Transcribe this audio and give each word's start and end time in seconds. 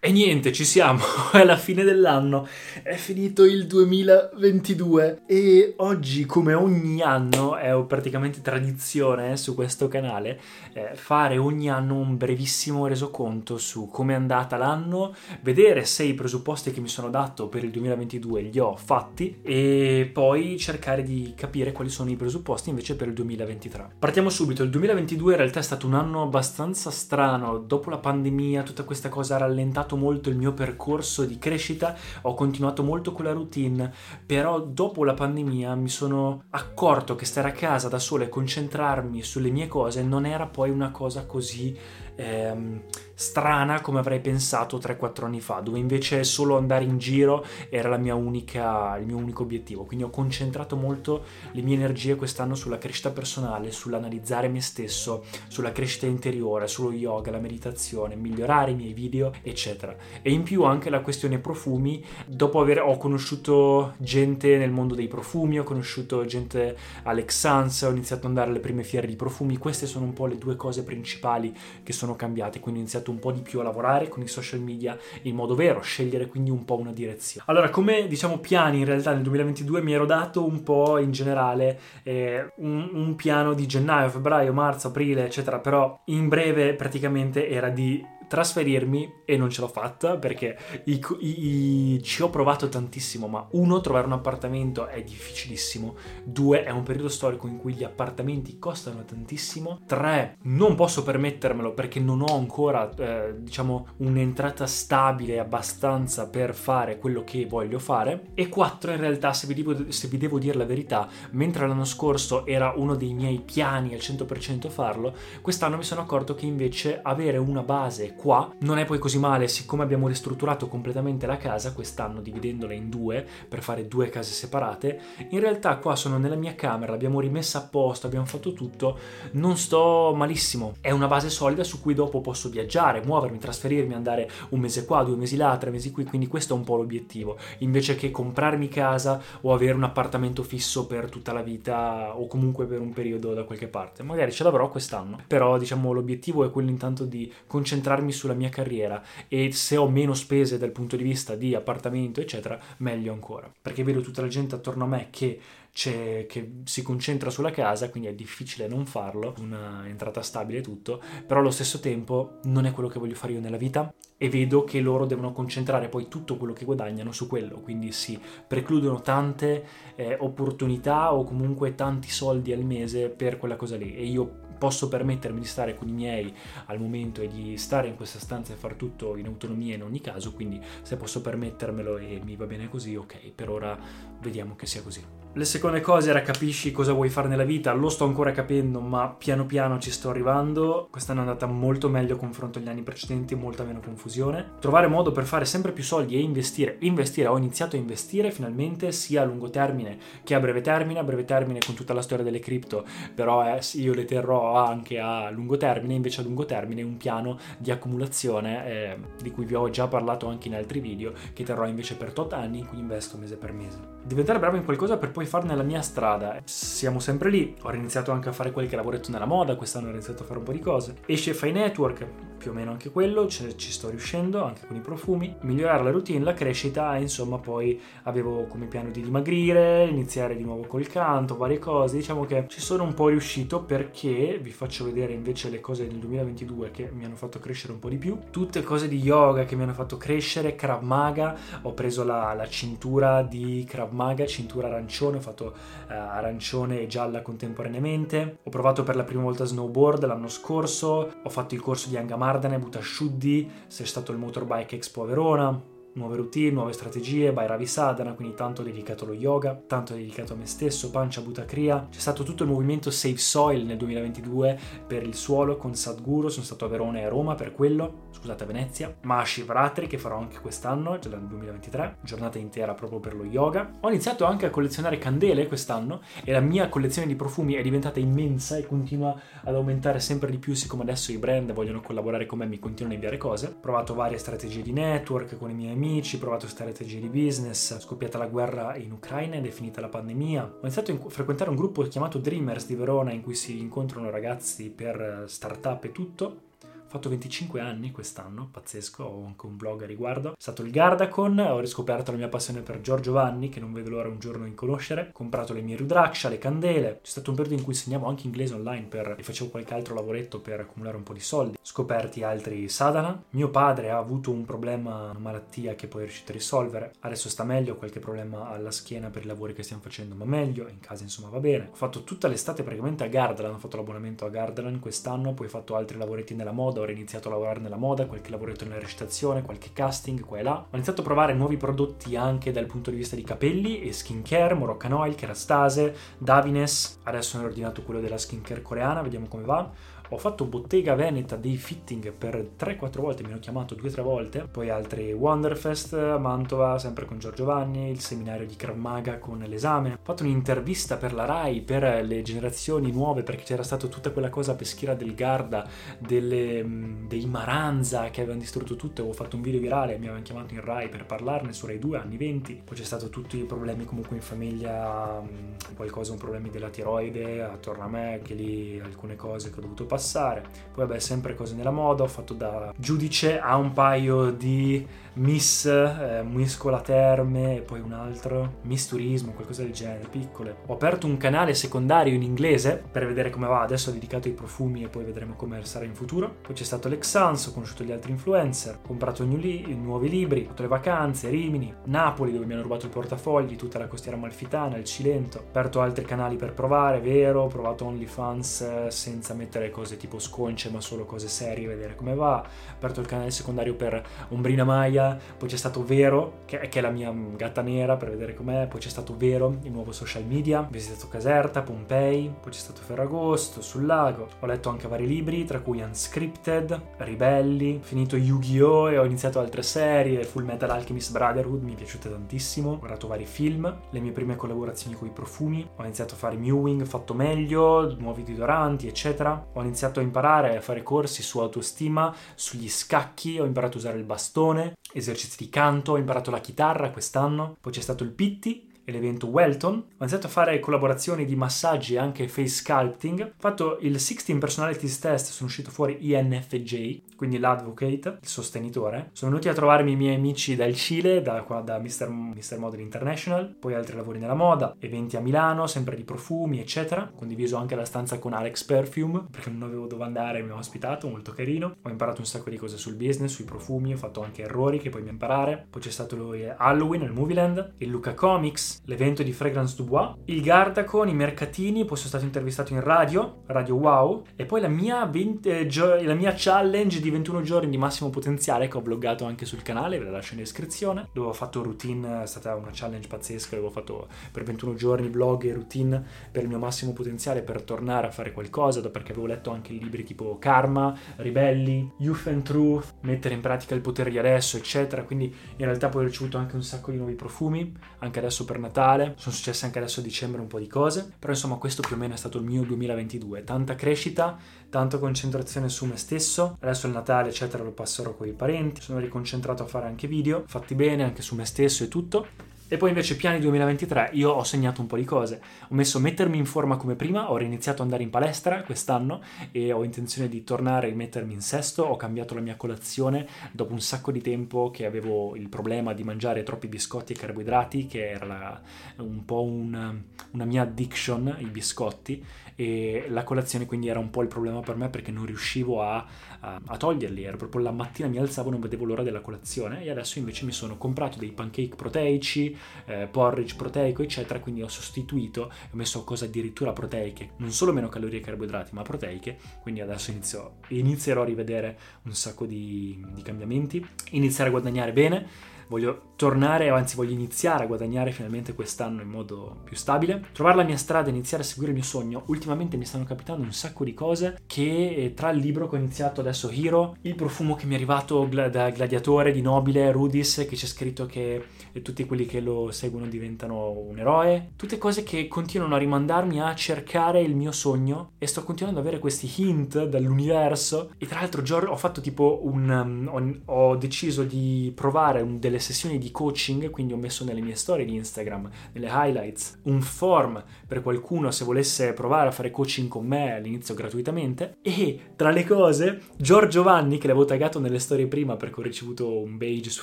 E 0.00 0.12
niente, 0.12 0.52
ci 0.52 0.64
siamo, 0.64 1.00
è 1.34 1.42
la 1.42 1.56
fine 1.56 1.82
dell'anno, 1.82 2.46
è 2.84 2.94
finito 2.94 3.44
il 3.44 3.66
2022 3.66 5.22
e 5.26 5.74
oggi 5.78 6.24
come 6.24 6.54
ogni 6.54 7.02
anno 7.02 7.56
è 7.56 7.76
praticamente 7.82 8.40
tradizione 8.40 9.36
su 9.36 9.56
questo 9.56 9.88
canale 9.88 10.38
eh, 10.72 10.90
fare 10.94 11.36
ogni 11.36 11.68
anno 11.68 11.96
un 11.96 12.16
brevissimo 12.16 12.86
resoconto 12.86 13.58
su 13.58 13.88
come 13.88 14.12
è 14.12 14.16
andata 14.16 14.56
l'anno, 14.56 15.16
vedere 15.40 15.84
se 15.84 16.04
i 16.04 16.14
presupposti 16.14 16.70
che 16.70 16.80
mi 16.80 16.86
sono 16.86 17.10
dato 17.10 17.48
per 17.48 17.64
il 17.64 17.70
2022 17.72 18.42
li 18.42 18.58
ho 18.60 18.76
fatti 18.76 19.40
e 19.42 20.08
poi 20.12 20.56
cercare 20.58 21.02
di 21.02 21.32
capire 21.34 21.72
quali 21.72 21.90
sono 21.90 22.08
i 22.10 22.16
presupposti 22.16 22.70
invece 22.70 22.94
per 22.94 23.08
il 23.08 23.14
2023. 23.14 23.94
Partiamo 23.98 24.30
subito, 24.30 24.62
il 24.62 24.70
2022 24.70 25.32
in 25.32 25.38
realtà 25.38 25.58
è 25.58 25.64
stato 25.64 25.88
un 25.88 25.94
anno 25.94 26.22
abbastanza 26.22 26.92
strano, 26.92 27.58
dopo 27.58 27.90
la 27.90 27.98
pandemia 27.98 28.62
tutta 28.62 28.84
questa 28.84 29.08
cosa 29.08 29.34
ha 29.34 29.38
rallentato 29.38 29.86
molto 29.96 30.28
il 30.28 30.36
mio 30.36 30.52
percorso 30.52 31.24
di 31.24 31.38
crescita, 31.38 31.96
ho 32.22 32.34
continuato 32.34 32.82
molto 32.82 33.12
con 33.12 33.24
la 33.24 33.32
routine, 33.32 33.92
però 34.24 34.60
dopo 34.60 35.04
la 35.04 35.14
pandemia 35.14 35.74
mi 35.74 35.88
sono 35.88 36.44
accorto 36.50 37.14
che 37.14 37.24
stare 37.24 37.48
a 37.48 37.52
casa 37.52 37.88
da 37.88 37.98
solo 37.98 38.24
e 38.24 38.28
concentrarmi 38.28 39.22
sulle 39.22 39.50
mie 39.50 39.66
cose 39.68 40.02
non 40.02 40.26
era 40.26 40.46
poi 40.46 40.70
una 40.70 40.90
cosa 40.90 41.26
così 41.26 41.76
ehm, 42.18 42.82
strana 43.14 43.80
come 43.80 44.00
avrei 44.00 44.20
pensato 44.20 44.78
3-4 44.78 45.24
anni 45.24 45.40
fa, 45.40 45.60
dove 45.60 45.78
invece 45.78 46.24
solo 46.24 46.56
andare 46.56 46.84
in 46.84 46.98
giro 46.98 47.44
era 47.70 47.96
unica, 47.96 48.96
il 48.98 49.06
mio 49.06 49.16
unico 49.16 49.42
obiettivo. 49.42 49.84
Quindi 49.84 50.04
ho 50.04 50.10
concentrato 50.10 50.76
molto 50.76 51.24
le 51.52 51.62
mie 51.62 51.74
energie 51.74 52.16
quest'anno 52.16 52.54
sulla 52.54 52.78
crescita 52.78 53.10
personale, 53.10 53.70
sull'analizzare 53.70 54.48
me 54.48 54.60
stesso, 54.60 55.24
sulla 55.48 55.72
crescita 55.72 56.06
interiore, 56.06 56.66
sullo 56.68 56.92
yoga, 56.92 57.30
la 57.30 57.38
meditazione, 57.38 58.16
migliorare 58.16 58.72
i 58.72 58.74
miei 58.74 58.92
video, 58.92 59.32
eccetera. 59.42 59.77
E 60.22 60.30
in 60.30 60.42
più 60.42 60.64
anche 60.64 60.90
la 60.90 61.00
questione 61.00 61.38
profumi, 61.38 62.04
dopo 62.26 62.60
aver 62.60 62.80
ho 62.82 62.96
conosciuto 62.96 63.94
gente 63.98 64.56
nel 64.56 64.70
mondo 64.70 64.94
dei 64.94 65.08
profumi, 65.08 65.58
ho 65.58 65.64
conosciuto 65.64 66.24
gente 66.24 66.76
Alex 67.04 67.36
Sans, 67.38 67.82
ho 67.82 67.90
iniziato 67.90 68.22
ad 68.22 68.28
andare 68.28 68.50
alle 68.50 68.60
prime 68.60 68.82
fiere 68.82 69.06
di 69.06 69.16
profumi, 69.16 69.56
queste 69.56 69.86
sono 69.86 70.04
un 70.04 70.12
po' 70.12 70.26
le 70.26 70.38
due 70.38 70.56
cose 70.56 70.82
principali 70.82 71.54
che 71.82 71.92
sono 71.92 72.16
cambiate, 72.16 72.60
quindi 72.60 72.80
ho 72.80 72.82
iniziato 72.82 73.10
un 73.10 73.18
po' 73.18 73.32
di 73.32 73.40
più 73.40 73.60
a 73.60 73.62
lavorare 73.62 74.08
con 74.08 74.22
i 74.22 74.28
social 74.28 74.60
media 74.60 74.98
in 75.22 75.34
modo 75.34 75.54
vero, 75.54 75.80
scegliere 75.80 76.26
quindi 76.26 76.50
un 76.50 76.64
po' 76.64 76.78
una 76.78 76.92
direzione. 76.92 77.44
Allora, 77.48 77.70
come 77.70 78.06
diciamo 78.08 78.38
piani 78.38 78.78
in 78.78 78.84
realtà 78.84 79.12
nel 79.12 79.22
2022 79.22 79.82
mi 79.82 79.92
ero 79.92 80.06
dato 80.06 80.44
un 80.44 80.62
po' 80.62 80.98
in 80.98 81.10
generale 81.10 81.78
eh, 82.02 82.52
un, 82.56 82.90
un 82.92 83.14
piano 83.14 83.54
di 83.54 83.66
gennaio, 83.66 84.08
febbraio, 84.08 84.52
marzo, 84.52 84.88
aprile, 84.88 85.24
eccetera, 85.24 85.58
però 85.58 86.00
in 86.06 86.28
breve 86.28 86.74
praticamente 86.74 87.48
era 87.48 87.68
di 87.68 88.04
trasferirmi 88.28 89.22
e 89.24 89.36
non 89.36 89.50
ce 89.50 89.60
l'ho 89.60 89.68
fatta 89.68 90.16
perché 90.16 90.56
i, 90.84 91.00
i, 91.20 91.94
i, 91.94 92.02
ci 92.02 92.22
ho 92.22 92.30
provato 92.30 92.68
tantissimo, 92.68 93.26
ma 93.26 93.46
uno, 93.52 93.80
trovare 93.80 94.06
un 94.06 94.12
appartamento 94.12 94.86
è 94.86 95.02
difficilissimo, 95.02 95.96
due, 96.24 96.64
è 96.64 96.70
un 96.70 96.82
periodo 96.82 97.08
storico 97.08 97.46
in 97.46 97.58
cui 97.58 97.72
gli 97.72 97.84
appartamenti 97.84 98.58
costano 98.58 99.04
tantissimo, 99.04 99.80
tre, 99.86 100.36
non 100.42 100.74
posso 100.74 101.02
permettermelo 101.02 101.72
perché 101.72 102.00
non 102.00 102.20
ho 102.20 102.36
ancora, 102.36 102.94
eh, 102.94 103.34
diciamo, 103.38 103.88
un'entrata 103.98 104.66
stabile 104.66 105.38
abbastanza 105.38 106.28
per 106.28 106.54
fare 106.54 106.98
quello 106.98 107.24
che 107.24 107.46
voglio 107.46 107.78
fare, 107.78 108.30
e 108.34 108.48
quattro, 108.48 108.92
in 108.92 109.00
realtà, 109.00 109.32
se 109.32 109.46
vi, 109.46 109.54
devo, 109.54 109.90
se 109.90 110.08
vi 110.08 110.18
devo 110.18 110.38
dire 110.38 110.58
la 110.58 110.66
verità, 110.66 111.08
mentre 111.30 111.66
l'anno 111.66 111.84
scorso 111.84 112.44
era 112.46 112.74
uno 112.76 112.94
dei 112.94 113.14
miei 113.14 113.40
piani 113.40 113.94
al 113.94 114.00
100% 114.00 114.68
farlo, 114.68 115.14
quest'anno 115.40 115.76
mi 115.76 115.82
sono 115.82 116.02
accorto 116.02 116.34
che 116.34 116.46
invece 116.46 117.00
avere 117.02 117.38
una 117.38 117.62
base 117.62 118.14
qua. 118.18 118.52
Non 118.60 118.78
è 118.78 118.84
poi 118.84 118.98
così 118.98 119.18
male, 119.18 119.46
siccome 119.46 119.84
abbiamo 119.84 120.08
ristrutturato 120.08 120.66
completamente 120.66 121.26
la 121.26 121.36
casa 121.36 121.72
quest'anno 121.72 122.20
dividendola 122.20 122.74
in 122.74 122.90
due 122.90 123.24
per 123.48 123.62
fare 123.62 123.86
due 123.86 124.08
case 124.08 124.32
separate, 124.32 125.00
in 125.30 125.38
realtà 125.38 125.76
qua 125.76 125.94
sono 125.94 126.18
nella 126.18 126.34
mia 126.34 126.54
camera, 126.54 126.92
l'abbiamo 126.92 127.20
rimessa 127.20 127.58
a 127.58 127.62
posto, 127.62 128.06
abbiamo 128.06 128.26
fatto 128.26 128.52
tutto, 128.52 128.98
non 129.32 129.56
sto 129.56 130.12
malissimo, 130.16 130.74
è 130.80 130.90
una 130.90 131.06
base 131.06 131.30
solida 131.30 131.62
su 131.62 131.80
cui 131.80 131.94
dopo 131.94 132.20
posso 132.20 132.48
viaggiare, 132.48 133.04
muovermi, 133.04 133.38
trasferirmi, 133.38 133.94
andare 133.94 134.28
un 134.50 134.60
mese 134.60 134.84
qua, 134.84 135.04
due 135.04 135.16
mesi 135.16 135.36
là, 135.36 135.56
tre 135.56 135.70
mesi 135.70 135.92
qui, 135.92 136.04
quindi 136.04 136.26
questo 136.26 136.54
è 136.54 136.56
un 136.56 136.64
po' 136.64 136.76
l'obiettivo, 136.76 137.38
invece 137.58 137.94
che 137.94 138.10
comprarmi 138.10 138.68
casa 138.68 139.22
o 139.42 139.54
avere 139.54 139.74
un 139.74 139.84
appartamento 139.84 140.42
fisso 140.42 140.86
per 140.86 141.08
tutta 141.08 141.32
la 141.32 141.42
vita 141.42 142.18
o 142.18 142.26
comunque 142.26 142.66
per 142.66 142.80
un 142.80 142.92
periodo 142.92 143.34
da 143.34 143.44
qualche 143.44 143.68
parte, 143.68 144.02
magari 144.02 144.32
ce 144.32 144.42
l'avrò 144.42 144.68
quest'anno, 144.68 145.18
però 145.26 145.56
diciamo 145.56 145.92
l'obiettivo 145.92 146.44
è 146.44 146.50
quello 146.50 146.70
intanto 146.70 147.04
di 147.04 147.32
concentrarmi 147.46 148.07
concentrarmi 148.08 148.12
sulla 148.12 148.34
mia 148.34 148.48
carriera 148.48 149.02
e 149.28 149.52
se 149.52 149.76
ho 149.76 149.88
meno 149.88 150.14
spese 150.14 150.58
dal 150.58 150.70
punto 150.70 150.96
di 150.96 151.02
vista 151.02 151.36
di 151.36 151.54
appartamento, 151.54 152.20
eccetera, 152.20 152.58
meglio 152.78 153.12
ancora. 153.12 153.50
Perché 153.60 153.84
vedo 153.84 154.00
tutta 154.00 154.22
la 154.22 154.28
gente 154.28 154.54
attorno 154.54 154.84
a 154.84 154.88
me 154.88 155.08
che 155.10 155.40
che 155.80 156.54
si 156.64 156.82
concentra 156.82 157.30
sulla 157.30 157.52
casa, 157.52 157.88
quindi 157.88 158.08
è 158.08 158.14
difficile 158.14 158.66
non 158.66 158.84
farlo, 158.84 159.34
una 159.38 159.86
entrata 159.86 160.22
stabile 160.22 160.58
e 160.58 160.62
tutto, 160.62 161.00
però 161.24 161.38
allo 161.38 161.52
stesso 161.52 161.78
tempo 161.78 162.38
non 162.44 162.66
è 162.66 162.72
quello 162.72 162.88
che 162.88 162.98
voglio 162.98 163.14
fare 163.14 163.34
io 163.34 163.40
nella 163.40 163.56
vita 163.56 163.92
e 164.16 164.28
vedo 164.28 164.64
che 164.64 164.80
loro 164.80 165.06
devono 165.06 165.32
concentrare 165.32 165.88
poi 165.88 166.08
tutto 166.08 166.36
quello 166.36 166.52
che 166.52 166.64
guadagnano 166.64 167.12
su 167.12 167.28
quello, 167.28 167.60
quindi 167.60 167.92
si 167.92 168.18
precludono 168.46 169.00
tante 169.00 169.64
eh, 169.94 170.16
opportunità 170.18 171.14
o 171.14 171.22
comunque 171.22 171.76
tanti 171.76 172.10
soldi 172.10 172.52
al 172.52 172.64
mese 172.64 173.08
per 173.08 173.38
quella 173.38 173.54
cosa 173.54 173.76
lì 173.76 173.94
e 173.94 174.04
io 174.04 174.46
posso 174.58 174.88
permettermi 174.88 175.38
di 175.38 175.46
stare 175.46 175.74
con 175.74 175.88
i 175.88 175.92
miei 175.92 176.34
al 176.66 176.80
momento 176.80 177.22
e 177.22 177.28
di 177.28 177.56
stare 177.56 177.86
in 177.86 177.94
questa 177.94 178.18
stanza 178.18 178.52
e 178.52 178.56
fare 178.56 178.74
tutto 178.74 179.16
in 179.16 179.26
autonomia 179.26 179.76
in 179.76 179.84
ogni 179.84 180.00
caso, 180.00 180.32
quindi 180.32 180.60
se 180.82 180.96
posso 180.96 181.20
permettermelo 181.20 181.98
e 181.98 182.20
mi 182.24 182.34
va 182.34 182.46
bene 182.46 182.68
così, 182.68 182.96
ok, 182.96 183.30
per 183.30 183.48
ora 183.48 183.78
vediamo 184.20 184.56
che 184.56 184.66
sia 184.66 184.82
così. 184.82 185.02
Le 185.38 185.44
seconde 185.44 185.80
cose 185.80 186.10
era 186.10 186.20
capisci 186.20 186.72
cosa 186.72 186.92
vuoi 186.92 187.10
fare 187.10 187.28
nella 187.28 187.44
vita, 187.44 187.72
lo 187.72 187.88
sto 187.90 188.04
ancora 188.04 188.32
capendo, 188.32 188.80
ma 188.80 189.08
piano 189.08 189.46
piano 189.46 189.78
ci 189.78 189.92
sto 189.92 190.10
arrivando. 190.10 190.88
Quest'anno 190.90 191.20
è 191.20 191.22
andata 191.22 191.46
molto 191.46 191.88
meglio 191.88 192.16
confronto 192.16 192.58
agli 192.58 192.68
anni 192.68 192.82
precedenti, 192.82 193.36
molta 193.36 193.62
meno 193.62 193.78
confusione. 193.78 194.54
Trovare 194.58 194.88
modo 194.88 195.12
per 195.12 195.22
fare 195.26 195.44
sempre 195.44 195.70
più 195.70 195.84
soldi 195.84 196.16
e 196.16 196.18
investire. 196.18 196.78
Investire, 196.80 197.28
ho 197.28 197.38
iniziato 197.38 197.76
a 197.76 197.78
investire 197.78 198.32
finalmente 198.32 198.90
sia 198.90 199.22
a 199.22 199.24
lungo 199.24 199.48
termine 199.48 199.96
che 200.24 200.34
a 200.34 200.40
breve 200.40 200.60
termine. 200.60 200.98
A 200.98 201.04
breve 201.04 201.24
termine 201.24 201.60
con 201.64 201.76
tutta 201.76 201.94
la 201.94 202.02
storia 202.02 202.24
delle 202.24 202.40
cripto, 202.40 202.84
però 203.14 203.46
eh, 203.46 203.60
io 203.74 203.94
le 203.94 204.06
terrò 204.06 204.56
anche 204.56 204.98
a 204.98 205.30
lungo 205.30 205.56
termine, 205.56 205.94
invece 205.94 206.20
a 206.20 206.24
lungo 206.24 206.46
termine 206.46 206.82
un 206.82 206.96
piano 206.96 207.38
di 207.58 207.70
accumulazione 207.70 208.66
eh, 208.66 208.96
di 209.22 209.30
cui 209.30 209.44
vi 209.44 209.54
ho 209.54 209.70
già 209.70 209.86
parlato 209.86 210.26
anche 210.26 210.48
in 210.48 210.56
altri 210.56 210.80
video, 210.80 211.12
che 211.32 211.44
terrò 211.44 211.64
invece 211.64 211.94
per 211.94 212.10
tot 212.10 212.32
anni 212.32 212.58
in 212.58 212.66
cui 212.66 212.80
investo 212.80 213.16
mese 213.16 213.36
per 213.36 213.52
mese. 213.52 213.78
Diventare 214.02 214.40
bravo 214.40 214.56
in 214.56 214.64
qualcosa 214.64 214.96
per 214.96 215.12
poi 215.12 215.26
farne 215.28 215.54
la 215.54 215.62
mia 215.62 215.82
strada. 215.82 216.40
Siamo 216.44 216.98
sempre 216.98 217.30
lì, 217.30 217.54
ho 217.62 217.72
iniziato 217.72 218.10
anche 218.10 218.28
a 218.28 218.32
fare 218.32 218.50
qualche 218.50 218.74
lavoretto 218.74 219.12
nella 219.12 219.26
moda, 219.26 219.54
quest'anno 219.54 219.88
ho 219.88 219.92
iniziato 219.92 220.24
a 220.24 220.26
fare 220.26 220.38
un 220.38 220.44
po' 220.44 220.52
di 220.52 220.58
cose. 220.58 220.96
Esce 221.06 221.34
Fai 221.34 221.52
Network, 221.52 222.06
più 222.38 222.50
o 222.50 222.54
meno 222.54 222.70
anche 222.70 222.90
quello, 222.90 223.26
ci 223.28 223.70
sto 223.70 223.90
riuscendo 223.90 224.42
anche 224.44 224.66
con 224.66 224.76
i 224.76 224.80
profumi. 224.80 225.36
Migliorare 225.40 225.82
la 225.82 225.90
routine, 225.90 226.24
la 226.24 226.34
crescita, 226.34 226.96
insomma 226.96 227.38
poi 227.38 227.80
avevo 228.04 228.46
come 228.46 228.66
piano 228.66 228.90
di 228.90 229.02
dimagrire, 229.02 229.86
iniziare 229.86 230.36
di 230.36 230.44
nuovo 230.44 230.62
col 230.66 230.86
canto, 230.86 231.36
varie 231.36 231.58
cose. 231.58 231.96
Diciamo 231.96 232.24
che 232.24 232.46
ci 232.48 232.60
sono 232.60 232.84
un 232.84 232.94
po' 232.94 233.08
riuscito 233.08 233.62
perché 233.62 234.38
vi 234.40 234.50
faccio 234.50 234.84
vedere 234.84 235.12
invece 235.12 235.50
le 235.50 235.60
cose 235.60 235.86
del 235.86 235.98
2022 235.98 236.70
che 236.70 236.90
mi 236.92 237.04
hanno 237.04 237.16
fatto 237.16 237.38
crescere 237.38 237.72
un 237.72 237.78
po' 237.78 237.88
di 237.88 237.98
più. 237.98 238.18
Tutte 238.30 238.62
cose 238.62 238.88
di 238.88 238.98
yoga 238.98 239.44
che 239.44 239.56
mi 239.56 239.64
hanno 239.64 239.74
fatto 239.74 239.96
crescere, 239.96 240.54
Krav 240.54 240.82
Maga, 240.82 241.36
ho 241.62 241.72
preso 241.72 242.04
la, 242.04 242.32
la 242.34 242.48
cintura 242.48 243.22
di 243.22 243.64
Krav 243.68 243.92
Maga, 243.92 244.26
cintura 244.26 244.68
arancione, 244.68 245.07
ho 245.16 245.20
fatto 245.20 245.46
uh, 245.46 245.92
arancione 245.92 246.82
e 246.82 246.86
gialla 246.86 247.22
contemporaneamente. 247.22 248.38
Ho 248.42 248.50
provato 248.50 248.82
per 248.82 248.96
la 248.96 249.04
prima 249.04 249.22
volta 249.22 249.44
snowboard 249.44 250.04
l'anno 250.04 250.28
scorso, 250.28 251.14
ho 251.22 251.28
fatto 251.30 251.54
il 251.54 251.60
corso 251.60 251.88
di 251.88 251.96
Angamardane, 251.96 252.58
Butasciuddi, 252.58 253.50
sei 253.66 253.86
stato 253.86 254.12
il 254.12 254.18
Motorbike 254.18 254.76
Expo 254.76 255.02
a 255.02 255.06
Verona 255.06 255.76
nuove 255.94 256.16
routine, 256.16 256.52
nuove 256.52 256.72
strategie, 256.72 257.32
Bhairavi 257.32 257.66
Sadhana, 257.66 258.14
quindi 258.14 258.34
tanto 258.34 258.62
dedicato 258.62 259.04
allo 259.04 259.14
yoga, 259.14 259.60
tanto 259.66 259.94
dedicato 259.94 260.32
a 260.34 260.36
me 260.36 260.46
stesso, 260.46 260.90
Pancha 260.90 261.20
Bhuta 261.20 261.44
Kriya. 261.44 261.88
C'è 261.90 261.98
stato 261.98 262.22
tutto 262.22 262.44
il 262.44 262.50
movimento 262.50 262.90
Save 262.90 263.16
Soil 263.16 263.64
nel 263.64 263.76
2022 263.76 264.58
per 264.86 265.02
il 265.02 265.14
suolo 265.14 265.56
con 265.56 265.74
Sadhguru, 265.74 266.28
sono 266.28 266.44
stato 266.44 266.64
a 266.64 266.68
Verona 266.68 267.00
e 267.00 267.04
a 267.04 267.08
Roma 267.08 267.34
per 267.34 267.52
quello, 267.52 268.06
scusate 268.10 268.44
Venezia. 268.44 268.94
Mahashivratri 269.02 269.86
che 269.86 269.98
farò 269.98 270.18
anche 270.18 270.38
quest'anno, 270.40 270.98
già 270.98 271.08
nel 271.10 271.26
2023, 271.26 271.98
giornata 272.02 272.38
intera 272.38 272.74
proprio 272.74 273.00
per 273.00 273.14
lo 273.14 273.24
yoga. 273.24 273.78
Ho 273.80 273.88
iniziato 273.88 274.24
anche 274.24 274.46
a 274.46 274.50
collezionare 274.50 274.98
candele 274.98 275.48
quest'anno 275.48 276.02
e 276.22 276.32
la 276.32 276.40
mia 276.40 276.68
collezione 276.68 277.08
di 277.08 277.16
profumi 277.16 277.54
è 277.54 277.62
diventata 277.62 277.98
immensa 277.98 278.56
e 278.56 278.66
continua 278.66 279.18
ad 279.42 279.54
aumentare 279.54 279.98
sempre 279.98 280.30
di 280.30 280.38
più 280.38 280.54
siccome 280.54 280.82
adesso 280.82 281.10
i 281.10 281.18
brand 281.18 281.52
vogliono 281.52 281.80
collaborare 281.80 282.26
con 282.26 282.38
me 282.38 282.44
e 282.44 282.48
mi 282.48 282.58
continuano 282.58 282.92
a 282.92 282.96
inviare 282.96 283.16
cose. 283.16 283.46
Ho 283.46 283.60
provato 283.60 283.94
varie 283.94 284.18
strategie 284.18 284.62
di 284.62 284.72
network 284.72 285.36
con 285.36 285.50
i 285.50 285.54
miei 285.54 285.72
amici 285.72 285.86
amici, 285.88 286.18
provato 286.18 286.46
strategie 286.46 287.00
di 287.00 287.08
business, 287.08 287.74
è 287.74 287.80
scoppiata 287.80 288.18
la 288.18 288.26
guerra 288.26 288.76
in 288.76 288.92
Ucraina 288.92 289.36
ed 289.36 289.46
è 289.46 289.50
finita 289.50 289.80
la 289.80 289.88
pandemia. 289.88 290.44
Ho 290.56 290.60
iniziato 290.60 290.92
a 290.92 291.08
frequentare 291.08 291.48
un 291.48 291.56
gruppo 291.56 291.82
chiamato 291.82 292.18
Dreamers 292.18 292.66
di 292.66 292.74
Verona 292.74 293.10
in 293.12 293.22
cui 293.22 293.34
si 293.34 293.58
incontrano 293.58 294.10
ragazzi 294.10 294.68
per 294.68 295.24
startup 295.26 295.84
e 295.84 295.92
tutto 295.92 296.40
ho 296.88 296.90
fatto 296.90 297.10
25 297.10 297.60
anni 297.60 297.90
quest'anno, 297.90 298.48
pazzesco, 298.50 299.04
ho 299.04 299.26
anche 299.26 299.44
un 299.44 299.58
blog 299.58 299.82
a 299.82 299.86
riguardo. 299.86 300.30
È 300.32 300.36
stato 300.38 300.62
il 300.62 300.70
Gardacon, 300.70 301.38
ho 301.38 301.60
riscoperto 301.60 302.12
la 302.12 302.16
mia 302.16 302.28
passione 302.28 302.62
per 302.62 302.80
Giorgio 302.80 303.12
Vanni, 303.12 303.50
che 303.50 303.60
non 303.60 303.74
vedo 303.74 303.90
l'ora 303.90 304.08
un 304.08 304.18
giorno 304.18 304.46
di 304.46 304.54
conoscere. 304.54 305.08
Ho 305.10 305.12
comprato 305.12 305.52
le 305.52 305.60
mie 305.60 305.76
Rudraksha, 305.76 306.30
le 306.30 306.38
candele. 306.38 307.00
C'è 307.02 307.10
stato 307.10 307.28
un 307.28 307.36
periodo 307.36 307.58
in 307.58 307.64
cui 307.64 307.74
insegnavo 307.74 308.06
anche 308.06 308.24
inglese 308.24 308.54
online 308.54 308.86
per... 308.86 309.16
e 309.18 309.22
facevo 309.22 309.50
qualche 309.50 309.74
altro 309.74 309.94
lavoretto 309.94 310.40
per 310.40 310.60
accumulare 310.60 310.96
un 310.96 311.02
po' 311.02 311.12
di 311.12 311.20
soldi. 311.20 311.58
Scoperti 311.60 312.22
altri 312.22 312.70
sadhana. 312.70 313.22
Mio 313.30 313.50
padre 313.50 313.90
ha 313.90 313.98
avuto 313.98 314.30
un 314.30 314.46
problema, 314.46 315.10
una 315.10 315.18
malattia 315.18 315.74
che 315.74 315.88
poi 315.88 316.00
è 316.00 316.04
riuscito 316.04 316.32
a 316.32 316.36
risolvere. 316.36 316.92
Adesso 317.00 317.28
sta 317.28 317.44
meglio, 317.44 317.76
qualche 317.76 318.00
problema 318.00 318.48
alla 318.48 318.70
schiena 318.70 319.10
per 319.10 319.24
i 319.24 319.26
lavori 319.26 319.52
che 319.52 319.62
stiamo 319.62 319.82
facendo, 319.82 320.14
ma 320.14 320.24
meglio. 320.24 320.66
In 320.68 320.80
casa 320.80 321.02
insomma 321.02 321.28
va 321.28 321.38
bene. 321.38 321.68
Ho 321.70 321.76
fatto 321.76 322.02
tutta 322.02 322.28
l'estate 322.28 322.62
praticamente 322.62 323.04
a 323.04 323.08
Gardaland, 323.08 323.56
ho 323.56 323.58
fatto 323.58 323.76
l'abbonamento 323.76 324.24
a 324.24 324.30
Gardaland 324.30 324.80
quest'anno, 324.80 325.34
poi 325.34 325.48
ho 325.48 325.50
fatto 325.50 325.76
altri 325.76 325.98
lavoretti 325.98 326.34
nella 326.34 326.52
moda 326.52 326.76
moda, 326.78 326.92
ho 326.92 326.94
iniziato 326.94 327.28
a 327.28 327.30
lavorare 327.32 327.60
nella 327.60 327.76
moda, 327.76 328.06
qualche 328.06 328.30
lavoretto 328.30 328.64
nella 328.64 328.78
recitazione, 328.78 329.42
qualche 329.42 329.70
casting 329.72 330.20
qua 330.20 330.38
e 330.38 330.42
là. 330.42 330.66
Ho 330.70 330.74
iniziato 330.74 331.00
a 331.00 331.04
provare 331.04 331.34
nuovi 331.34 331.56
prodotti 331.56 332.16
anche 332.16 332.52
dal 332.52 332.66
punto 332.66 332.90
di 332.90 332.96
vista 332.96 333.16
di 333.16 333.22
capelli 333.22 333.80
e 333.80 333.92
skincare, 333.92 334.54
Moroccan 334.54 334.92
Oil, 334.92 335.14
Kerastase, 335.14 335.94
Davines. 336.18 337.00
Adesso 337.04 337.38
ho 337.38 337.42
ordinato 337.42 337.82
quello 337.82 338.00
della 338.00 338.18
skincare 338.18 338.62
coreana, 338.62 339.02
vediamo 339.02 339.26
come 339.26 339.44
va 339.44 339.70
ho 340.10 340.18
fatto 340.18 340.46
bottega 340.46 340.94
veneta 340.94 341.36
dei 341.36 341.56
fitting 341.56 342.12
per 342.12 342.52
3-4 342.58 343.00
volte, 343.00 343.22
mi 343.22 343.30
hanno 343.30 343.40
chiamato 343.40 343.74
2-3 343.74 344.02
volte, 344.02 344.48
poi 344.50 344.70
altri 344.70 345.12
Wonderfest 345.12 345.92
a 345.92 346.18
Mantova, 346.18 346.78
sempre 346.78 347.04
con 347.04 347.18
Giorgio 347.18 347.44
Vanni, 347.44 347.90
il 347.90 348.00
seminario 348.00 348.46
di 348.46 348.56
Krav 348.56 349.18
con 349.18 349.38
l'esame. 349.46 349.92
Ho 349.92 349.98
fatto 350.02 350.22
un'intervista 350.22 350.96
per 350.96 351.12
la 351.12 351.26
RAI, 351.26 351.60
per 351.60 352.04
le 352.04 352.22
generazioni 352.22 352.90
nuove, 352.90 353.22
perché 353.22 353.42
c'era 353.42 353.62
stata 353.62 353.86
tutta 353.86 354.10
quella 354.10 354.30
cosa 354.30 354.54
peschiera 354.54 354.94
del 354.94 355.14
Garda, 355.14 355.68
delle, 355.98 356.64
mm, 356.64 357.06
dei 357.06 357.26
Maranza 357.26 358.08
che 358.08 358.20
avevano 358.20 358.40
distrutto 358.40 358.76
tutto, 358.76 359.02
avevo 359.02 359.14
fatto 359.14 359.36
un 359.36 359.42
video 359.42 359.60
virale, 359.60 359.98
mi 359.98 360.04
avevano 360.04 360.22
chiamato 360.22 360.54
in 360.54 360.64
RAI 360.64 360.88
per 360.88 361.04
parlarne 361.04 361.52
su 361.52 361.66
RAI 361.66 361.78
2 361.78 361.98
anni 361.98 362.16
20, 362.16 362.62
poi 362.64 362.76
c'è 362.76 362.84
stato 362.84 363.10
tutti 363.10 363.36
i 363.38 363.44
problemi 363.44 363.84
comunque 363.84 364.16
in 364.16 364.22
famiglia, 364.22 365.20
mm, 365.20 365.74
qualcosa, 365.76 366.12
un 366.12 366.18
problemi 366.18 366.48
della 366.48 366.70
tiroide, 366.70 367.42
attorno 367.42 367.84
a 367.84 367.88
me, 367.88 368.14
anche 368.14 368.32
lì 368.32 368.80
alcune 368.80 369.14
cose 369.14 369.50
che 369.50 369.58
ho 369.58 369.62
dovuto 369.62 369.84
passare 369.84 369.96
passare. 369.98 370.42
Poi 370.72 370.86
vabbè, 370.86 371.00
sempre 371.00 371.34
cose 371.34 371.56
nella 371.56 371.72
moda, 371.72 372.04
ho 372.04 372.08
fatto 372.08 372.34
da 372.34 372.72
giudice 372.76 373.40
a 373.40 373.56
un 373.56 373.72
paio 373.72 374.30
di 374.30 374.86
Miss 375.14 375.66
eh, 375.66 376.22
Muscola 376.22 376.80
Terme 376.80 377.56
e 377.56 377.60
poi 377.60 377.80
un 377.80 377.92
altro 377.92 378.58
Miss 378.62 378.86
Turismo, 378.86 379.32
qualcosa 379.32 379.62
del 379.62 379.72
genere, 379.72 380.06
piccole. 380.08 380.58
Ho 380.66 380.74
aperto 380.74 381.08
un 381.08 381.16
canale 381.16 381.54
secondario 381.54 382.14
in 382.14 382.22
inglese 382.22 382.80
per 382.90 383.06
vedere 383.06 383.30
come 383.30 383.48
va, 383.48 383.60
adesso 383.60 383.90
ho 383.90 383.92
dedicato 383.92 384.28
ai 384.28 384.34
profumi 384.34 384.84
e 384.84 384.88
poi 384.88 385.02
vedremo 385.02 385.34
come 385.34 385.64
sarà 385.64 385.84
in 385.84 385.94
futuro. 385.94 386.36
Poi 386.42 386.54
c'è 386.54 386.62
stato 386.62 386.88
l'Exans, 386.88 387.46
ho 387.46 387.52
conosciuto 387.52 387.82
gli 387.82 387.90
altri 387.90 388.12
influencer, 388.12 388.76
ho 388.76 388.86
comprato 388.86 389.24
li- 389.24 389.74
nuovi 389.74 390.08
libri, 390.08 390.42
ho 390.42 390.48
fatto 390.48 390.62
le 390.62 390.68
vacanze, 390.68 391.28
Rimini, 391.28 391.74
Napoli 391.86 392.32
dove 392.32 392.46
mi 392.46 392.52
hanno 392.52 392.62
rubato 392.62 392.86
il 392.86 392.92
portafogli, 392.92 393.56
tutta 393.56 393.80
la 393.80 393.88
costiera 393.88 394.16
malfitana, 394.16 394.76
il 394.76 394.84
Cilento. 394.84 395.38
Ho 395.38 395.48
aperto 395.48 395.80
altri 395.80 396.04
canali 396.04 396.36
per 396.36 396.52
provare, 396.52 397.00
vero, 397.00 397.42
ho 397.42 397.48
provato 397.48 397.84
OnlyFans 397.86 398.60
eh, 398.60 398.90
senza 398.90 399.34
mettere 399.34 399.70
cose 399.70 399.87
tipo 399.96 400.18
sconce 400.18 400.70
ma 400.70 400.80
solo 400.80 401.04
cose 401.04 401.28
serie, 401.28 401.66
vedere 401.66 401.94
come 401.94 402.14
va. 402.14 402.38
Ho 402.38 402.72
aperto 402.74 403.00
il 403.00 403.06
canale 403.06 403.30
secondario 403.30 403.74
per 403.74 404.04
Ombrina 404.28 404.64
Maya 404.64 405.18
poi 405.36 405.48
c'è 405.48 405.56
stato 405.56 405.84
Vero, 405.84 406.40
che, 406.44 406.58
è 406.60 406.80
la 406.80 406.90
mia 406.90 407.12
gatta 407.36 407.62
nera 407.62 407.96
per 407.96 408.10
vedere 408.10 408.34
com'è, 408.34 408.66
poi 408.66 408.80
c'è 408.80 408.88
stato 408.88 409.16
Vero, 409.16 409.58
il 409.62 409.70
nuovo 409.70 409.92
social 409.92 410.24
media, 410.24 410.60
ho 410.60 410.68
visitato 410.70 411.08
Caserta, 411.08 411.62
Pompei, 411.62 412.32
poi 412.40 412.50
c'è 412.50 412.58
stato 412.58 412.80
Ferragosto, 412.80 413.62
sul 413.62 413.86
lago, 413.86 414.28
ho 414.40 414.46
letto 414.46 414.68
anche 414.68 414.88
vari 414.88 415.06
libri, 415.06 415.44
tra 415.44 415.60
cui 415.60 415.80
Unscripted, 415.80 416.80
Ribelli, 416.96 417.80
finito 417.82 418.16
Yu-Gi-Oh! 418.16 418.90
e 418.90 418.98
ho 418.98 419.04
iniziato 419.04 419.38
altre 419.38 419.62
serie, 419.62 420.24
Full 420.24 420.44
Metal 420.44 420.70
Alchemist 420.70 421.12
Brotherhood, 421.12 421.62
mi 421.62 421.72
è 421.72 421.76
piaciuta 421.76 422.08
tantissimo, 422.08 422.72
ho 422.72 422.78
guardato 422.78 423.06
vari 423.06 423.26
film, 423.26 423.80
le 423.90 424.00
mie 424.00 424.12
prime 424.12 424.36
collaborazioni 424.36 424.96
con 424.96 425.06
i 425.06 425.12
profumi, 425.12 425.68
ho 425.76 425.82
iniziato 425.82 426.14
a 426.14 426.16
fare 426.16 426.36
mewing 426.36 426.84
fatto 426.84 427.14
meglio, 427.14 427.94
nuovi 427.98 428.22
deodoranti, 428.22 428.88
eccetera, 428.88 429.46
ho 429.52 429.62
iniziato 429.62 429.77
a 429.84 430.02
imparare 430.02 430.56
a 430.56 430.60
fare 430.60 430.82
corsi 430.82 431.22
su 431.22 431.38
autostima, 431.38 432.14
sugli 432.34 432.68
scacchi, 432.68 433.38
ho 433.38 433.44
imparato 433.44 433.76
a 433.76 433.80
usare 433.80 433.98
il 433.98 434.04
bastone, 434.04 434.74
esercizi 434.92 435.36
di 435.38 435.48
canto, 435.48 435.92
ho 435.92 435.98
imparato 435.98 436.30
la 436.30 436.40
chitarra 436.40 436.90
quest'anno, 436.90 437.56
poi 437.60 437.72
c'è 437.72 437.80
stato 437.80 438.04
il 438.04 438.10
pitti 438.10 438.67
e 438.88 438.92
l'evento 438.92 439.26
Welton. 439.26 439.74
Ho 439.74 439.94
iniziato 439.98 440.28
a 440.28 440.30
fare 440.30 440.58
collaborazioni 440.60 441.26
di 441.26 441.36
massaggi 441.36 441.94
e 441.94 441.98
anche 441.98 442.26
face 442.26 442.48
sculpting. 442.48 443.20
Ho 443.20 443.32
fatto 443.36 443.76
il 443.82 444.00
16 444.00 444.38
Personalities 444.38 444.98
Test, 444.98 445.30
sono 445.30 445.50
uscito 445.50 445.70
fuori 445.70 445.98
INFJ, 446.00 447.02
quindi 447.14 447.38
l'advocate, 447.38 448.18
il 448.22 448.28
sostenitore. 448.28 449.10
Sono 449.12 449.30
venuti 449.32 449.50
a 449.50 449.52
trovarmi 449.52 449.92
i 449.92 449.96
miei 449.96 450.14
amici 450.14 450.56
dal 450.56 450.74
Cile, 450.74 451.20
da, 451.20 451.42
qua, 451.42 451.60
da 451.60 451.78
Mr. 451.78 452.08
Mr. 452.08 452.56
Model 452.58 452.80
International, 452.80 453.54
poi 453.60 453.74
altri 453.74 453.94
lavori 453.94 454.18
nella 454.18 454.34
moda, 454.34 454.74
eventi 454.78 455.18
a 455.18 455.20
Milano, 455.20 455.66
sempre 455.66 455.94
di 455.94 456.04
profumi, 456.04 456.58
eccetera. 456.58 457.10
Ho 457.12 457.18
condiviso 457.18 457.58
anche 457.58 457.74
la 457.74 457.84
stanza 457.84 458.18
con 458.18 458.32
Alex 458.32 458.64
Perfume, 458.64 459.26
perché 459.30 459.50
non 459.50 459.64
avevo 459.64 459.86
dove 459.86 460.04
andare 460.04 460.40
mi 460.40 460.50
ha 460.50 460.56
ospitato, 460.56 461.08
molto 461.08 461.32
carino. 461.32 461.76
Ho 461.82 461.90
imparato 461.90 462.20
un 462.20 462.26
sacco 462.26 462.48
di 462.48 462.56
cose 462.56 462.78
sul 462.78 462.94
business, 462.94 463.34
sui 463.34 463.44
profumi, 463.44 463.92
ho 463.92 463.98
fatto 463.98 464.22
anche 464.22 464.44
errori 464.44 464.78
che 464.78 464.88
poi 464.88 465.02
mi 465.02 465.10
imparare. 465.10 465.66
Poi 465.68 465.82
c'è 465.82 465.90
stato 465.90 466.34
Halloween, 466.56 467.02
il 467.02 467.12
Movieland, 467.12 467.74
il 467.78 467.90
Luca 467.90 468.14
Comics, 468.14 468.77
l'evento 468.84 469.22
di 469.22 469.32
Fragrance 469.32 469.76
Dubois, 469.76 470.14
il 470.26 470.42
Gardacon, 470.42 471.08
i 471.08 471.14
mercatini, 471.14 471.84
poi 471.84 471.96
sono 471.96 472.08
stato 472.08 472.24
intervistato 472.24 472.72
in 472.72 472.80
radio, 472.80 473.42
Radio 473.46 473.74
Wow, 473.74 474.24
e 474.34 474.46
poi 474.46 474.60
la 474.60 474.68
mia, 474.68 475.04
20, 475.04 475.48
eh, 475.48 475.66
gio- 475.66 476.00
la 476.02 476.14
mia 476.14 476.32
challenge 476.34 477.00
di 477.00 477.10
21 477.10 477.42
giorni 477.42 477.70
di 477.70 477.76
massimo 477.76 478.10
potenziale 478.10 478.68
che 478.68 478.76
ho 478.76 478.80
bloggato 478.80 479.24
anche 479.26 479.44
sul 479.44 479.62
canale, 479.62 479.98
ve 479.98 480.04
la 480.04 480.12
lascio 480.12 480.32
in 480.32 480.40
descrizione, 480.40 481.08
dove 481.12 481.28
ho 481.28 481.32
fatto 481.32 481.62
routine, 481.62 482.22
è 482.22 482.26
stata 482.26 482.54
una 482.54 482.70
challenge 482.72 483.08
pazzesca, 483.08 483.56
dove 483.56 483.68
ho 483.68 483.70
fatto 483.70 484.08
per 484.32 484.44
21 484.44 484.74
giorni 484.74 485.08
blog 485.08 485.44
e 485.44 485.52
routine 485.52 486.02
per 486.30 486.42
il 486.42 486.48
mio 486.48 486.58
massimo 486.58 486.92
potenziale 486.92 487.42
per 487.42 487.62
tornare 487.62 488.06
a 488.06 488.10
fare 488.10 488.32
qualcosa, 488.32 488.80
perché 488.88 489.12
avevo 489.12 489.26
letto 489.26 489.50
anche 489.50 489.72
libri 489.72 490.04
tipo 490.04 490.38
Karma, 490.38 490.96
Ribelli, 491.16 491.92
Youth 491.98 492.26
and 492.28 492.42
Truth, 492.42 492.94
mettere 493.02 493.34
in 493.34 493.40
pratica 493.40 493.74
il 493.74 493.80
potere 493.80 494.10
di 494.10 494.18
adesso, 494.18 494.56
eccetera, 494.56 495.02
quindi 495.02 495.26
in 495.56 495.64
realtà 495.64 495.88
poi 495.88 496.04
ho 496.04 496.06
ricevuto 496.06 496.38
anche 496.38 496.54
un 496.54 496.62
sacco 496.62 496.90
di 496.90 496.96
nuovi 496.96 497.14
profumi, 497.14 497.74
anche 497.98 498.18
adesso 498.18 498.44
per 498.44 498.58
Natale 498.58 498.67
Natale, 498.68 499.14
sono 499.16 499.34
successe 499.34 499.64
anche 499.64 499.78
adesso 499.78 500.00
a 500.00 500.02
dicembre 500.02 500.40
un 500.40 500.46
po' 500.46 500.58
di 500.58 500.66
cose, 500.66 501.10
però 501.18 501.32
insomma 501.32 501.56
questo 501.56 501.82
più 501.82 501.96
o 501.96 501.98
meno 501.98 502.14
è 502.14 502.16
stato 502.16 502.38
il 502.38 502.44
mio 502.44 502.62
2022, 502.62 503.44
tanta 503.44 503.74
crescita, 503.74 504.36
tanta 504.68 504.98
concentrazione 504.98 505.68
su 505.68 505.86
me 505.86 505.96
stesso, 505.96 506.56
adesso 506.60 506.86
il 506.86 506.92
Natale 506.92 507.30
eccetera 507.30 507.64
lo 507.64 507.72
passerò 507.72 508.14
con 508.14 508.28
i 508.28 508.32
parenti, 508.32 508.80
sono 508.80 508.98
riconcentrato 508.98 509.62
a 509.62 509.66
fare 509.66 509.86
anche 509.86 510.06
video, 510.06 510.44
fatti 510.46 510.74
bene 510.74 511.02
anche 511.02 511.22
su 511.22 511.34
me 511.34 511.46
stesso 511.46 511.82
e 511.82 511.88
tutto, 511.88 512.26
e 512.70 512.76
poi 512.76 512.90
invece 512.90 513.16
piani 513.16 513.40
2023, 513.40 514.10
io 514.12 514.30
ho 514.30 514.44
segnato 514.44 514.82
un 514.82 514.86
po' 514.86 514.96
di 514.96 515.04
cose. 515.04 515.40
Ho 515.68 515.74
messo 515.74 515.98
mettermi 515.98 516.36
in 516.36 516.44
forma 516.44 516.76
come 516.76 516.96
prima, 516.96 517.30
ho 517.30 517.40
iniziato 517.40 517.78
ad 517.78 517.84
andare 517.84 518.02
in 518.02 518.10
palestra 518.10 518.62
quest'anno 518.62 519.22
e 519.50 519.72
ho 519.72 519.82
intenzione 519.84 520.28
di 520.28 520.44
tornare 520.44 520.88
e 520.88 520.94
mettermi 520.94 521.32
in 521.32 521.40
sesto. 521.40 521.84
Ho 521.84 521.96
cambiato 521.96 522.34
la 522.34 522.40
mia 522.40 522.56
colazione 522.56 523.26
dopo 523.52 523.72
un 523.72 523.80
sacco 523.80 524.12
di 524.12 524.20
tempo 524.20 524.70
che 524.70 524.84
avevo 524.84 525.34
il 525.34 525.48
problema 525.48 525.94
di 525.94 526.04
mangiare 526.04 526.42
troppi 526.42 526.68
biscotti 526.68 527.14
e 527.14 527.16
carboidrati, 527.16 527.86
che 527.86 528.10
era 528.10 528.26
la, 528.26 528.60
un 528.98 529.24
po' 529.24 529.42
un, 529.42 530.02
una 530.32 530.44
mia 530.44 530.62
addiction, 530.62 531.36
i 531.38 531.46
biscotti, 531.46 532.22
e 532.60 533.06
la 533.08 533.22
colazione 533.22 533.66
quindi 533.66 533.86
era 533.86 534.00
un 534.00 534.10
po' 534.10 534.20
il 534.20 534.26
problema 534.26 534.58
per 534.58 534.74
me 534.74 534.88
perché 534.88 535.12
non 535.12 535.24
riuscivo 535.24 535.80
a, 535.80 536.04
a, 536.40 536.60
a 536.66 536.76
toglierli, 536.76 537.22
era 537.22 537.36
proprio 537.36 537.62
la 537.62 537.70
mattina 537.70 538.08
mi 538.08 538.18
alzavo 538.18 538.50
non 538.50 538.58
vedevo 538.58 538.84
l'ora 538.84 539.04
della 539.04 539.20
colazione 539.20 539.84
e 539.84 539.90
adesso 539.90 540.18
invece 540.18 540.44
mi 540.44 540.50
sono 540.50 540.76
comprato 540.76 541.20
dei 541.20 541.30
pancake 541.30 541.76
proteici, 541.76 542.57
eh, 542.86 543.08
porridge 543.10 543.54
proteico 543.54 544.02
eccetera, 544.02 544.40
quindi 544.40 544.62
ho 544.62 544.68
sostituito, 544.68 545.42
ho 545.42 545.76
messo 545.76 546.04
cose 546.04 546.26
addirittura 546.26 546.72
proteiche, 546.72 547.30
non 547.36 547.52
solo 547.52 547.72
meno 547.72 547.88
calorie 547.88 548.20
e 548.20 548.22
carboidrati 548.22 548.74
ma 548.74 548.82
proteiche, 548.82 549.38
quindi 549.62 549.80
adesso 549.80 550.10
inizio, 550.10 550.56
inizierò 550.68 551.22
a 551.22 551.26
rivedere 551.26 551.78
un 552.02 552.14
sacco 552.14 552.46
di, 552.46 553.04
di 553.12 553.22
cambiamenti, 553.22 553.84
iniziare 554.10 554.50
a 554.50 554.52
guadagnare 554.52 554.92
bene, 554.92 555.56
voglio 555.68 556.12
tornare, 556.16 556.68
anzi 556.68 556.96
voglio 556.96 557.12
iniziare 557.12 557.64
a 557.64 557.66
guadagnare 557.66 558.10
finalmente 558.10 558.54
quest'anno 558.54 559.02
in 559.02 559.08
modo 559.08 559.58
più 559.64 559.76
stabile, 559.76 560.26
trovare 560.32 560.56
la 560.56 560.64
mia 560.64 560.76
strada, 560.76 561.10
iniziare 561.10 561.42
a 561.42 561.46
seguire 561.46 561.72
il 561.72 561.78
mio 561.78 561.86
sogno. 561.86 562.24
Ultimamente 562.26 562.76
mi 562.76 562.84
stanno 562.84 563.04
capitando 563.04 563.44
un 563.44 563.52
sacco 563.52 563.84
di 563.84 563.94
cose 563.94 564.38
che 564.46 564.94
eh, 564.96 565.14
tra 565.14 565.30
il 565.30 565.38
libro 565.38 565.68
che 565.68 565.76
ho 565.76 565.78
iniziato 565.78 566.20
adesso 566.20 566.50
Hero, 566.50 566.96
il 567.02 567.14
profumo 567.14 567.54
che 567.54 567.66
mi 567.66 567.72
è 567.72 567.76
arrivato 567.76 568.24
da 568.24 568.70
gladiatore 568.70 569.32
di 569.32 569.40
nobile 569.40 569.92
Rudis 569.92 570.46
che 570.48 570.56
c'è 570.56 570.66
scritto 570.66 571.06
che 571.06 571.44
tutti 571.82 572.04
quelli 572.06 572.26
che 572.26 572.40
lo 572.40 572.70
seguono 572.70 573.06
diventano 573.06 573.70
un 573.70 573.98
eroe, 573.98 574.52
tutte 574.56 574.78
cose 574.78 575.02
che 575.02 575.28
continuano 575.28 575.74
a 575.74 575.78
rimandarmi 575.78 576.40
a 576.40 576.54
cercare 576.54 577.20
il 577.20 577.36
mio 577.36 577.52
sogno 577.52 578.12
e 578.18 578.26
sto 578.26 578.42
continuando 578.42 578.80
ad 578.80 578.86
avere 578.86 579.00
questi 579.00 579.30
hint 579.36 579.84
dall'universo. 579.84 580.92
E 580.98 581.06
tra 581.06 581.20
l'altro 581.20 581.42
ho 581.70 581.76
fatto 581.76 582.00
tipo 582.00 582.40
un 582.42 582.68
um, 582.68 583.40
ho, 583.46 583.76
deciso 583.76 584.24
di 584.24 584.72
provare 584.74 585.20
un, 585.20 585.38
delle 585.58 585.60
sessioni 585.60 585.98
di 585.98 586.10
coaching, 586.10 586.70
quindi 586.70 586.92
ho 586.92 586.96
messo 586.96 587.24
nelle 587.24 587.40
mie 587.40 587.56
storie 587.56 587.84
di 587.84 587.94
Instagram, 587.94 588.48
nelle 588.72 588.88
highlights, 588.88 589.58
un 589.64 589.82
form 589.82 590.42
per 590.66 590.82
qualcuno 590.82 591.30
se 591.30 591.44
volesse 591.44 591.92
provare 591.92 592.28
a 592.28 592.32
fare 592.32 592.50
coaching 592.50 592.88
con 592.88 593.06
me 593.06 593.34
all'inizio 593.34 593.74
gratuitamente. 593.74 594.58
E 594.62 595.00
tra 595.16 595.30
le 595.30 595.44
cose 595.44 596.00
Giorgio 596.16 596.62
Vanni 596.62 596.98
che 596.98 597.08
l'avevo 597.08 597.24
taggato 597.24 597.58
nelle 597.58 597.78
storie 597.78 598.06
prima 598.06 598.36
perché 598.36 598.60
ho 598.60 598.62
ricevuto 598.62 599.20
un 599.20 599.36
badge 599.36 599.70
su 599.70 599.82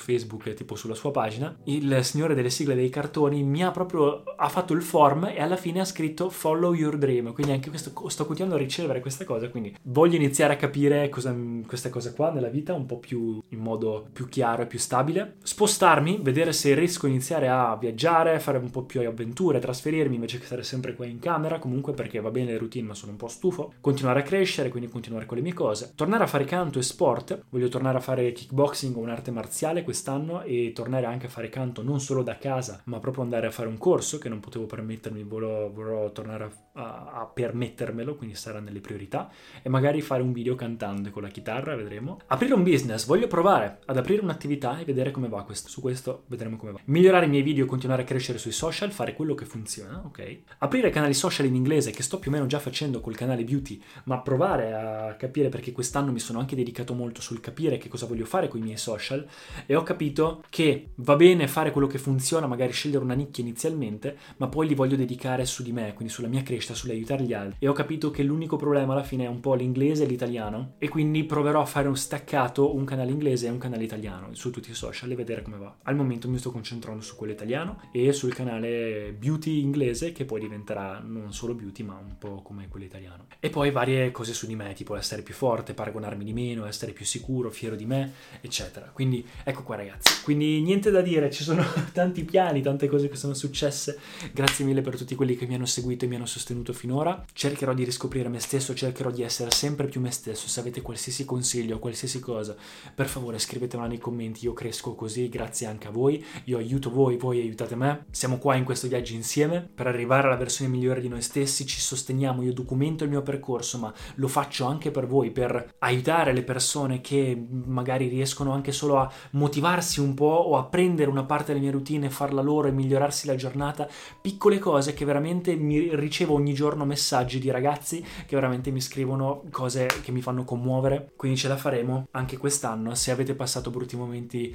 Facebook 0.00 0.54
tipo 0.54 0.74
sulla 0.74 0.94
sua 0.94 1.10
pagina, 1.10 1.54
il 1.64 2.00
signore 2.02 2.34
delle 2.34 2.50
sigle 2.50 2.74
dei 2.74 2.88
cartoni 2.88 3.42
mi 3.42 3.62
ha 3.62 3.70
proprio 3.70 4.22
ha 4.36 4.48
fatto 4.48 4.72
il 4.72 4.82
form 4.82 5.26
e 5.26 5.40
alla 5.40 5.56
fine 5.56 5.80
ha 5.80 5.84
scritto 5.84 6.30
follow 6.30 6.72
your 6.72 6.96
dream, 6.96 7.32
quindi 7.32 7.52
anche 7.52 7.68
questo 7.68 7.92
sto 8.08 8.24
continuando 8.24 8.56
a 8.56 8.64
ricevere 8.64 9.00
questa 9.00 9.24
cosa, 9.24 9.48
quindi 9.48 9.74
voglio 9.82 10.16
iniziare 10.16 10.54
a 10.54 10.56
capire 10.56 11.08
cosa, 11.08 11.34
questa 11.66 11.90
cosa 11.90 12.12
qua 12.12 12.30
nella 12.30 12.48
vita 12.48 12.72
un 12.72 12.86
po' 12.86 12.98
più 12.98 13.40
in 13.48 13.58
modo 13.58 14.06
più 14.12 14.28
chiaro 14.28 14.62
e 14.62 14.66
più 14.66 14.78
stabile, 14.78 15.36
spostarmi, 15.66 16.20
vedere 16.22 16.52
se 16.52 16.74
riesco 16.74 17.06
a 17.06 17.08
iniziare 17.08 17.48
a 17.48 17.76
viaggiare, 17.76 18.38
fare 18.38 18.58
un 18.58 18.70
po' 18.70 18.82
più 18.82 19.00
avventure, 19.00 19.58
trasferirmi 19.58 20.14
invece 20.14 20.38
che 20.38 20.46
stare 20.46 20.62
sempre 20.62 20.94
qua 20.94 21.06
in 21.06 21.18
camera, 21.18 21.58
comunque 21.58 21.92
perché 21.92 22.20
va 22.20 22.30
bene 22.30 22.52
le 22.52 22.58
routine 22.58 22.86
ma 22.86 22.94
sono 22.94 23.10
un 23.10 23.18
po' 23.18 23.26
stufo, 23.26 23.72
continuare 23.80 24.20
a 24.20 24.22
crescere, 24.22 24.68
quindi 24.68 24.88
continuare 24.88 25.26
con 25.26 25.36
le 25.36 25.42
mie 25.42 25.54
cose, 25.54 25.92
tornare 25.96 26.22
a 26.22 26.28
fare 26.28 26.44
canto 26.44 26.78
e 26.78 26.82
sport, 26.82 27.46
voglio 27.50 27.66
tornare 27.66 27.98
a 27.98 28.00
fare 28.00 28.30
kickboxing 28.30 28.96
o 28.96 29.00
un'arte 29.00 29.32
marziale 29.32 29.82
quest'anno 29.82 30.42
e 30.42 30.70
tornare 30.72 31.06
anche 31.06 31.26
a 31.26 31.30
fare 31.30 31.48
canto 31.48 31.82
non 31.82 32.00
solo 32.00 32.22
da 32.22 32.38
casa 32.38 32.80
ma 32.84 33.00
proprio 33.00 33.24
andare 33.24 33.48
a 33.48 33.50
fare 33.50 33.68
un 33.68 33.78
corso 33.78 34.18
che 34.18 34.28
non 34.28 34.38
potevo 34.38 34.66
permettermi, 34.66 35.24
vorrò, 35.24 35.68
vorrò 35.68 36.12
tornare 36.12 36.44
a, 36.44 36.50
a, 36.80 37.10
a 37.22 37.26
permettermelo, 37.26 38.14
quindi 38.14 38.36
sarà 38.36 38.60
nelle 38.60 38.80
priorità. 38.80 39.30
E 39.62 39.68
magari 39.68 40.00
fare 40.00 40.22
un 40.22 40.32
video 40.32 40.54
cantando 40.54 41.10
con 41.10 41.22
la 41.22 41.28
chitarra, 41.28 41.74
vedremo. 41.74 42.18
Aprire 42.26 42.54
un 42.54 42.62
business, 42.62 43.06
voglio 43.06 43.26
provare 43.26 43.80
ad 43.86 43.96
aprire 43.96 44.22
un'attività 44.22 44.78
e 44.78 44.84
vedere 44.84 45.10
come 45.10 45.28
va 45.28 45.42
questo. 45.56 45.68
Su 45.68 45.80
questo 45.80 46.24
vedremo 46.26 46.56
come 46.56 46.72
va. 46.72 46.80
Migliorare 46.84 47.26
i 47.26 47.28
miei 47.28 47.42
video, 47.42 47.66
continuare 47.66 48.02
a 48.02 48.04
crescere 48.04 48.38
sui 48.38 48.52
social, 48.52 48.92
fare 48.92 49.14
quello 49.14 49.34
che 49.34 49.44
funziona, 49.44 50.02
ok? 50.04 50.38
Aprire 50.58 50.90
canali 50.90 51.14
social 51.14 51.46
in 51.46 51.54
inglese 51.54 51.90
che 51.90 52.02
sto 52.02 52.18
più 52.18 52.30
o 52.30 52.34
meno 52.34 52.46
già 52.46 52.58
facendo 52.58 53.00
col 53.00 53.16
canale 53.16 53.44
Beauty, 53.44 53.80
ma 54.04 54.20
provare 54.20 54.74
a 54.74 55.14
capire 55.14 55.48
perché 55.48 55.72
quest'anno 55.72 56.12
mi 56.12 56.18
sono 56.18 56.38
anche 56.38 56.56
dedicato 56.56 56.94
molto 56.94 57.20
sul 57.20 57.40
capire 57.40 57.78
che 57.78 57.88
cosa 57.88 58.06
voglio 58.06 58.24
fare 58.24 58.48
con 58.48 58.60
i 58.60 58.62
miei 58.62 58.76
social 58.76 59.26
e 59.64 59.74
ho 59.74 59.82
capito 59.82 60.44
che 60.50 60.90
va 60.96 61.16
bene 61.16 61.48
fare 61.48 61.70
quello 61.70 61.86
che 61.86 61.98
funziona, 61.98 62.46
magari 62.46 62.72
scegliere 62.72 63.04
una 63.04 63.14
nicchia 63.14 63.42
inizialmente, 63.42 64.16
ma 64.36 64.48
poi 64.48 64.66
li 64.66 64.74
voglio 64.74 64.96
dedicare 64.96 65.46
su 65.46 65.62
di 65.62 65.72
me, 65.72 65.94
quindi 65.94 66.12
sulla 66.12 66.28
mia 66.28 66.42
crescita, 66.42 66.74
sull'aiutare 66.74 67.24
gli 67.24 67.32
altri. 67.32 67.56
E 67.60 67.68
ho 67.68 67.72
capito 67.72 68.10
che 68.10 68.22
l'unico 68.22 68.56
problema 68.56 68.92
alla 68.92 69.02
fine 69.02 69.24
è 69.24 69.28
un 69.28 69.40
po' 69.40 69.54
l'inglese 69.54 70.04
e 70.04 70.06
l'italiano 70.06 70.74
e 70.78 70.88
quindi 70.88 71.24
proverò 71.24 71.60
a 71.60 71.66
fare 71.66 71.88
un 71.88 71.96
staccato, 71.96 72.74
un 72.74 72.84
canale 72.84 73.10
inglese 73.10 73.46
e 73.46 73.50
un 73.50 73.58
canale 73.58 73.84
italiano 73.84 74.28
su 74.32 74.50
tutti 74.50 74.70
i 74.70 74.74
social 74.74 75.10
e 75.10 75.14
vedere 75.14 75.42
come 75.46 75.58
va. 75.58 75.76
Al 75.84 75.94
momento 75.94 76.28
mi 76.28 76.38
sto 76.38 76.50
concentrando 76.50 77.00
su 77.02 77.14
quello 77.14 77.32
italiano 77.32 77.80
e 77.92 78.12
sul 78.12 78.34
canale 78.34 79.14
beauty 79.16 79.60
inglese 79.60 80.10
che 80.10 80.24
poi 80.24 80.40
diventerà 80.40 80.98
non 80.98 81.32
solo 81.32 81.54
beauty 81.54 81.84
ma 81.84 81.94
un 81.94 82.18
po' 82.18 82.42
come 82.42 82.66
quello 82.66 82.84
italiano. 82.84 83.26
E 83.38 83.48
poi 83.48 83.70
varie 83.70 84.10
cose 84.10 84.34
su 84.34 84.48
di 84.48 84.56
me, 84.56 84.74
tipo 84.74 84.96
essere 84.96 85.22
più 85.22 85.34
forte, 85.34 85.72
paragonarmi 85.72 86.24
di 86.24 86.32
meno, 86.32 86.66
essere 86.66 86.90
più 86.90 87.04
sicuro, 87.04 87.48
fiero 87.50 87.76
di 87.76 87.86
me, 87.86 88.12
eccetera. 88.40 88.90
Quindi 88.92 89.24
ecco 89.44 89.62
qua 89.62 89.76
ragazzi. 89.76 90.24
Quindi 90.24 90.60
niente 90.62 90.90
da 90.90 91.00
dire, 91.00 91.30
ci 91.30 91.44
sono 91.44 91.64
tanti 91.94 92.24
piani, 92.24 92.60
tante 92.60 92.88
cose 92.88 93.08
che 93.08 93.16
sono 93.16 93.34
successe. 93.34 94.00
Grazie 94.32 94.64
mille 94.64 94.80
per 94.80 94.96
tutti 94.96 95.14
quelli 95.14 95.36
che 95.36 95.46
mi 95.46 95.54
hanno 95.54 95.66
seguito 95.66 96.04
e 96.04 96.08
mi 96.08 96.16
hanno 96.16 96.26
sostenuto 96.26 96.72
finora. 96.72 97.24
Cercherò 97.32 97.72
di 97.72 97.84
riscoprire 97.84 98.28
me 98.28 98.40
stesso, 98.40 98.74
cercherò 98.74 99.12
di 99.12 99.22
essere 99.22 99.52
sempre 99.52 99.86
più 99.86 100.00
me 100.00 100.10
stesso. 100.10 100.48
Se 100.48 100.58
avete 100.58 100.82
qualsiasi 100.82 101.24
consiglio, 101.24 101.78
qualsiasi 101.78 102.18
cosa, 102.18 102.56
per 102.92 103.06
favore 103.06 103.38
scrivetemela 103.38 103.88
nei 103.88 103.98
commenti, 103.98 104.44
io 104.44 104.52
cresco 104.52 104.96
così, 104.96 105.25
grazie 105.28 105.66
anche 105.66 105.88
a 105.88 105.90
voi, 105.90 106.24
io 106.44 106.58
aiuto 106.58 106.90
voi, 106.90 107.16
voi 107.16 107.40
aiutate 107.40 107.74
me, 107.76 108.06
siamo 108.10 108.38
qua 108.38 108.54
in 108.54 108.64
questo 108.64 108.88
viaggio 108.88 109.14
insieme 109.14 109.60
per 109.60 109.86
arrivare 109.86 110.26
alla 110.26 110.36
versione 110.36 110.70
migliore 110.70 111.00
di 111.00 111.08
noi 111.08 111.22
stessi, 111.22 111.66
ci 111.66 111.80
sosteniamo, 111.80 112.42
io 112.42 112.52
documento 112.52 113.04
il 113.04 113.10
mio 113.10 113.22
percorso, 113.22 113.78
ma 113.78 113.92
lo 114.16 114.28
faccio 114.28 114.66
anche 114.66 114.90
per 114.90 115.06
voi, 115.06 115.30
per 115.30 115.74
aiutare 115.78 116.32
le 116.32 116.42
persone 116.42 117.00
che 117.00 117.46
magari 117.64 118.08
riescono 118.08 118.52
anche 118.52 118.72
solo 118.72 118.98
a 118.98 119.10
motivarsi 119.32 120.00
un 120.00 120.14
po' 120.14 120.24
o 120.26 120.56
a 120.56 120.64
prendere 120.64 121.10
una 121.10 121.24
parte 121.24 121.52
della 121.52 121.64
mia 121.64 121.72
routine 121.72 122.10
farla 122.10 122.42
loro 122.42 122.68
e 122.68 122.72
migliorarsi 122.72 123.26
la 123.26 123.34
giornata, 123.34 123.88
piccole 124.20 124.58
cose 124.58 124.94
che 124.94 125.04
veramente 125.04 125.54
mi 125.56 125.94
ricevo 125.94 126.34
ogni 126.34 126.52
giorno 126.52 126.84
messaggi 126.84 127.38
di 127.38 127.50
ragazzi 127.50 128.04
che 128.26 128.34
veramente 128.34 128.70
mi 128.70 128.80
scrivono 128.80 129.42
cose 129.50 129.86
che 130.02 130.12
mi 130.12 130.22
fanno 130.22 130.44
commuovere, 130.44 131.12
quindi 131.16 131.38
ce 131.38 131.48
la 131.48 131.56
faremo 131.56 132.08
anche 132.12 132.36
quest'anno, 132.36 132.94
se 132.94 133.10
avete 133.10 133.34
passato 133.34 133.70
brutti 133.70 133.96
momenti 133.96 134.54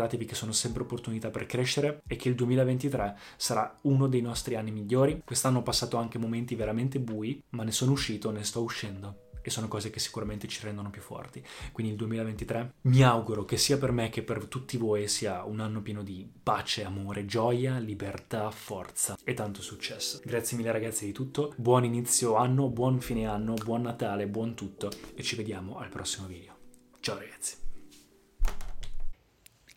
ricordatevi 0.00 0.24
che 0.24 0.34
sono 0.34 0.52
sempre 0.52 0.82
opportunità 0.82 1.30
per 1.30 1.46
crescere 1.46 2.02
e 2.06 2.16
che 2.16 2.28
il 2.28 2.34
2023 2.34 3.16
sarà 3.36 3.78
uno 3.82 4.06
dei 4.06 4.22
nostri 4.22 4.54
anni 4.54 4.70
migliori. 4.70 5.20
Quest'anno 5.24 5.58
ho 5.58 5.62
passato 5.62 5.96
anche 5.98 6.18
momenti 6.18 6.54
veramente 6.54 6.98
bui, 6.98 7.42
ma 7.50 7.64
ne 7.64 7.72
sono 7.72 7.92
uscito, 7.92 8.30
ne 8.30 8.44
sto 8.44 8.62
uscendo 8.62 9.28
e 9.42 9.48
sono 9.48 9.68
cose 9.68 9.88
che 9.88 10.00
sicuramente 10.00 10.46
ci 10.48 10.60
rendono 10.62 10.90
più 10.90 11.00
forti. 11.00 11.42
Quindi 11.72 11.92
il 11.92 11.98
2023 11.98 12.74
mi 12.82 13.02
auguro 13.02 13.44
che 13.44 13.56
sia 13.56 13.78
per 13.78 13.90
me 13.90 14.10
che 14.10 14.22
per 14.22 14.44
tutti 14.46 14.76
voi 14.76 15.08
sia 15.08 15.44
un 15.44 15.60
anno 15.60 15.80
pieno 15.80 16.02
di 16.02 16.30
pace, 16.42 16.84
amore, 16.84 17.24
gioia, 17.24 17.78
libertà, 17.78 18.50
forza 18.50 19.16
e 19.24 19.34
tanto 19.34 19.62
successo. 19.62 20.20
Grazie 20.24 20.56
mille 20.56 20.72
ragazzi 20.72 21.06
di 21.06 21.12
tutto, 21.12 21.54
buon 21.56 21.84
inizio 21.84 22.36
anno, 22.36 22.68
buon 22.68 23.00
fine 23.00 23.26
anno, 23.26 23.54
buon 23.54 23.82
Natale, 23.82 24.26
buon 24.26 24.54
tutto 24.54 24.90
e 25.14 25.22
ci 25.22 25.36
vediamo 25.36 25.78
al 25.78 25.88
prossimo 25.88 26.26
video. 26.26 26.56
Ciao 27.00 27.16
ragazzi. 27.16 27.69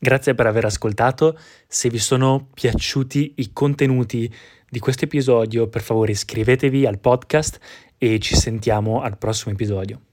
Grazie 0.03 0.35
per 0.35 0.47
aver 0.47 0.65
ascoltato. 0.65 1.39
Se 1.65 1.89
vi 1.89 1.97
sono 1.97 2.49
piaciuti 2.53 3.35
i 3.37 3.53
contenuti 3.53 4.29
di 4.69 4.79
questo 4.79 5.05
episodio, 5.05 5.69
per 5.69 5.81
favore 5.81 6.11
iscrivetevi 6.11 6.85
al 6.85 6.99
podcast 6.99 7.57
e 7.97 8.19
ci 8.19 8.35
sentiamo 8.35 9.01
al 9.01 9.17
prossimo 9.17 9.53
episodio. 9.53 10.12